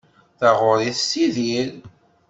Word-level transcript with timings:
Taɣuri 0.39 0.89
tessidir. 0.97 1.69